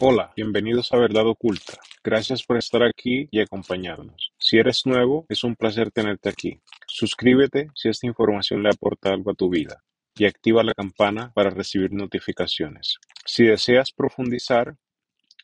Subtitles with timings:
[0.00, 1.74] Hola, bienvenidos a Verdad Oculta.
[2.02, 4.32] Gracias por estar aquí y acompañarnos.
[4.38, 6.58] Si eres nuevo, es un placer tenerte aquí.
[6.88, 9.84] Suscríbete si esta información le aporta algo a tu vida
[10.16, 12.98] y activa la campana para recibir notificaciones.
[13.24, 14.74] Si deseas profundizar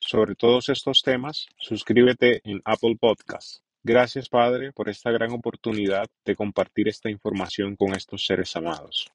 [0.01, 3.63] sobre todos estos temas, suscríbete en Apple Podcasts.
[3.85, 9.13] Gracias, Padre, por esta gran oportunidad de compartir esta información con estos seres amados.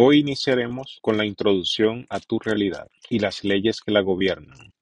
[0.00, 4.72] Hoy iniciaremos con la introducción a tu realidad y las leyes que la gobiernan.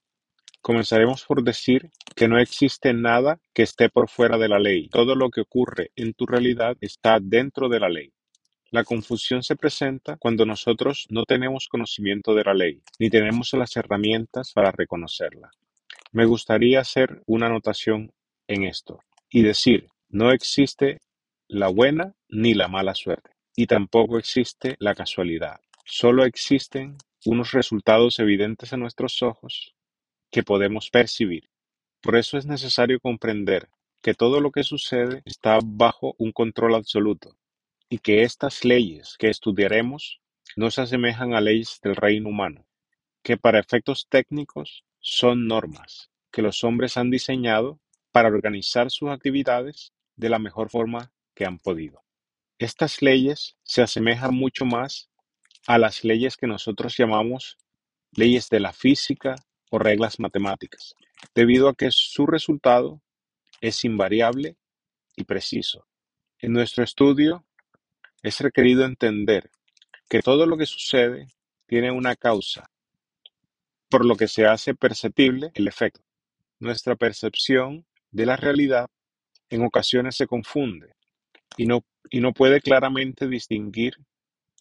[0.60, 4.90] Comenzaremos por decir que no existe nada que esté por fuera de la ley.
[4.90, 8.12] Todo lo que ocurre en tu realidad está dentro de la ley.
[8.70, 13.74] La confusión se presenta cuando nosotros no tenemos conocimiento de la ley, ni tenemos las
[13.74, 15.50] herramientas para reconocerla.
[16.12, 18.12] Me gustaría hacer una anotación
[18.48, 20.98] en esto y decir, no existe
[21.48, 25.60] la buena ni la mala suerte y tampoco existe la casualidad.
[25.84, 29.74] Solo existen unos resultados evidentes a nuestros ojos
[30.30, 31.48] que podemos percibir.
[32.02, 33.68] Por eso es necesario comprender
[34.02, 37.36] que todo lo que sucede está bajo un control absoluto
[37.88, 40.20] y que estas leyes que estudiaremos
[40.54, 42.66] no se asemejan a leyes del reino humano,
[43.22, 47.80] que para efectos técnicos son normas que los hombres han diseñado
[48.12, 52.05] para organizar sus actividades de la mejor forma que han podido.
[52.58, 55.10] Estas leyes se asemejan mucho más
[55.66, 57.58] a las leyes que nosotros llamamos
[58.12, 59.34] leyes de la física
[59.70, 60.94] o reglas matemáticas,
[61.34, 63.02] debido a que su resultado
[63.60, 64.56] es invariable
[65.16, 65.86] y preciso.
[66.38, 67.44] En nuestro estudio
[68.22, 69.50] es requerido entender
[70.08, 71.26] que todo lo que sucede
[71.66, 72.70] tiene una causa,
[73.90, 76.00] por lo que se hace perceptible el efecto.
[76.58, 78.88] Nuestra percepción de la realidad
[79.50, 80.95] en ocasiones se confunde
[81.56, 83.96] y no, y no puede claramente distinguir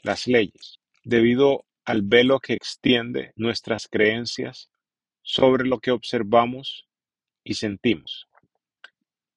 [0.03, 4.69] las leyes, debido al velo que extiende nuestras creencias
[5.21, 6.87] sobre lo que observamos
[7.43, 8.27] y sentimos.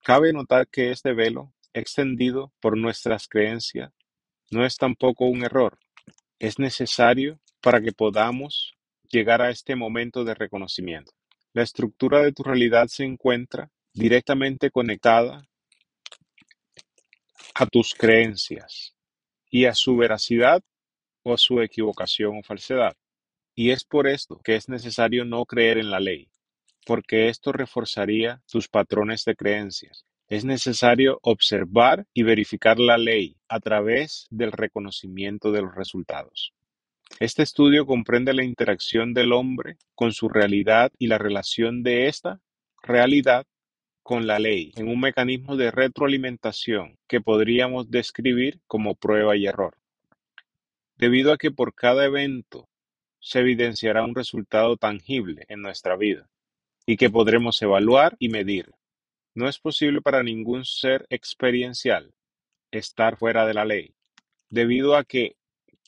[0.02, 3.92] Cabe notar que este velo, extendido por nuestras creencias,
[4.50, 5.78] no es tampoco un error.
[6.38, 8.74] Es necesario para que podamos
[9.10, 11.12] llegar a este momento de reconocimiento.
[11.52, 15.48] La estructura de tu realidad se encuentra directamente conectada
[17.60, 18.94] a tus creencias
[19.50, 20.62] y a su veracidad
[21.24, 22.96] o a su equivocación o falsedad.
[23.52, 26.30] Y es por esto que es necesario no creer en la ley,
[26.86, 30.04] porque esto reforzaría tus patrones de creencias.
[30.28, 36.52] Es necesario observar y verificar la ley a través del reconocimiento de los resultados.
[37.18, 42.40] Este estudio comprende la interacción del hombre con su realidad y la relación de esta
[42.84, 43.46] realidad
[44.08, 49.76] con la ley en un mecanismo de retroalimentación que podríamos describir como prueba y error,
[50.96, 52.70] debido a que por cada evento
[53.20, 56.26] se evidenciará un resultado tangible en nuestra vida
[56.86, 58.72] y que podremos evaluar y medir.
[59.34, 62.14] No es posible para ningún ser experiencial
[62.70, 63.92] estar fuera de la ley,
[64.48, 65.36] debido a que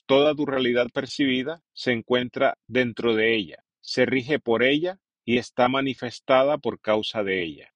[0.04, 5.69] toda tu realidad percibida se encuentra dentro de ella, se rige por ella y está
[5.69, 7.72] manifestada por causa de ella.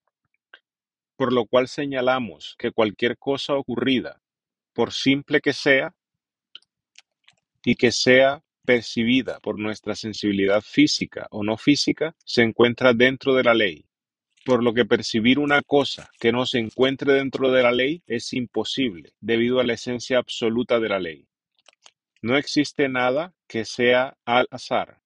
[1.16, 4.20] Por lo cual señalamos que cualquier cosa ocurrida,
[4.72, 5.94] por simple que sea,
[7.64, 13.44] y que sea percibida por nuestra sensibilidad física o no física, se encuentra dentro de
[13.44, 13.86] la ley.
[14.44, 18.32] Por lo que percibir una cosa que no se encuentre dentro de la ley es
[18.34, 21.26] imposible, debido a la esencia absoluta de la ley.
[22.20, 25.00] No existe nada que sea al azar,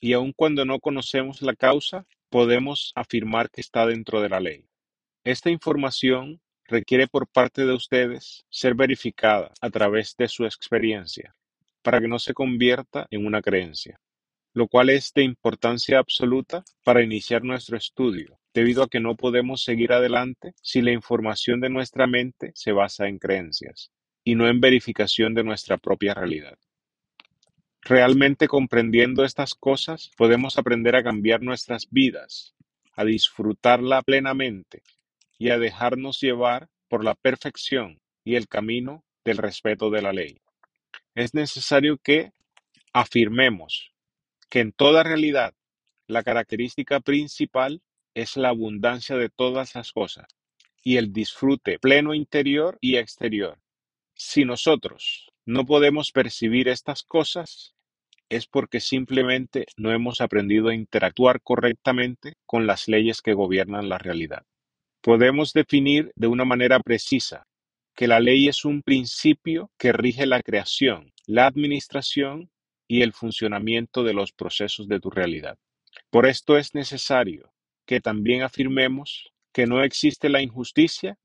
[0.00, 4.67] y aun cuando no conocemos la causa, podemos afirmar que está dentro de la ley.
[5.28, 11.36] Esta información requiere por parte de ustedes ser verificada a través de su experiencia
[11.82, 14.00] para que no se convierta en una creencia,
[14.54, 19.62] lo cual es de importancia absoluta para iniciar nuestro estudio, debido a que no podemos
[19.62, 23.90] seguir adelante si la información de nuestra mente se basa en creencias
[24.24, 26.56] y no en verificación de nuestra propia realidad.
[27.82, 32.54] Realmente comprendiendo estas cosas, podemos aprender a cambiar nuestras vidas,
[32.94, 34.82] a disfrutarla plenamente
[35.38, 40.40] y a dejarnos llevar por la perfección y el camino del respeto de la ley.
[41.14, 42.32] Es necesario que
[42.92, 43.92] afirmemos
[44.50, 45.54] que en toda realidad
[46.06, 47.82] la característica principal
[48.14, 50.26] es la abundancia de todas las cosas
[50.82, 53.58] y el disfrute pleno interior y exterior.
[54.14, 57.74] Si nosotros no podemos percibir estas cosas,
[58.28, 63.98] es porque simplemente no hemos aprendido a interactuar correctamente con las leyes que gobiernan la
[63.98, 64.44] realidad.
[65.00, 67.46] Podemos definir de una manera precisa
[67.94, 72.50] que la ley es un principio que rige la creación, la administración
[72.88, 75.56] y el funcionamiento de los procesos de tu realidad.
[76.10, 77.52] Por esto es necesario
[77.86, 81.16] que también afirmemos que no existe la injusticia,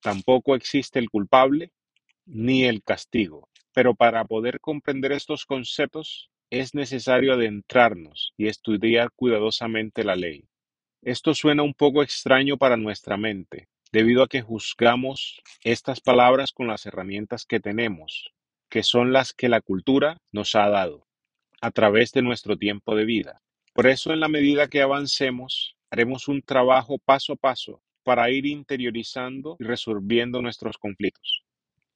[0.00, 1.72] tampoco existe el culpable,
[2.24, 3.48] ni el castigo.
[3.74, 10.48] Pero para poder comprender estos conceptos es necesario adentrarnos y estudiar cuidadosamente la ley.
[11.02, 16.66] Esto suena un poco extraño para nuestra mente, debido a que juzgamos estas palabras con
[16.66, 18.32] las herramientas que tenemos,
[18.68, 21.06] que son las que la cultura nos ha dado
[21.60, 23.40] a través de nuestro tiempo de vida.
[23.72, 28.46] Por eso, en la medida que avancemos, haremos un trabajo paso a paso para ir
[28.46, 31.44] interiorizando y resolviendo nuestros conflictos.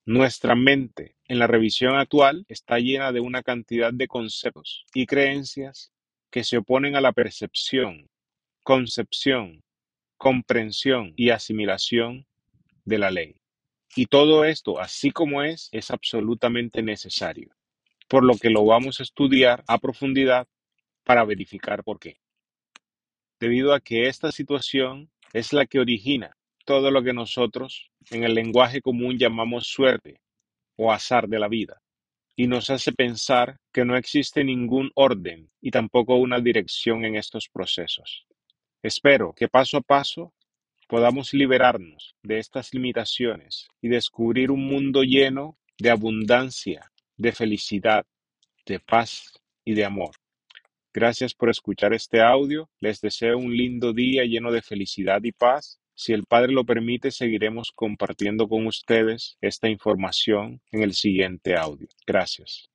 [0.04, 5.92] Nuestra mente, en la revisión actual, está llena de una cantidad de conceptos y creencias
[6.30, 8.08] que se oponen a la percepción,
[8.62, 9.62] concepción,
[10.16, 12.26] comprensión y asimilación
[12.84, 13.36] de la ley.
[13.94, 17.54] Y todo esto, así como es, es absolutamente necesario,
[18.08, 20.46] por lo que lo vamos a estudiar a profundidad
[21.04, 22.18] para verificar por qué.
[23.40, 28.34] Debido a que esta situación es la que origina todo lo que nosotros en el
[28.34, 30.20] lenguaje común llamamos suerte
[30.76, 31.82] o azar de la vida,
[32.36, 37.48] y nos hace pensar que no existe ningún orden y tampoco una dirección en estos
[37.48, 38.26] procesos.
[38.82, 40.34] Espero que paso a paso
[40.88, 48.04] podamos liberarnos de estas limitaciones y descubrir un mundo lleno de abundancia, de felicidad,
[48.66, 50.10] de paz y de amor.
[50.92, 52.68] Gracias por escuchar este audio.
[52.80, 55.78] Les deseo un lindo día lleno de felicidad y paz.
[55.94, 61.86] Si el Padre lo permite, seguiremos compartiendo con ustedes esta información en el siguiente audio.
[62.04, 62.71] Gracias.